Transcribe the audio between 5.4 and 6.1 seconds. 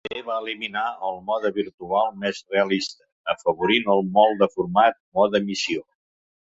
Missió".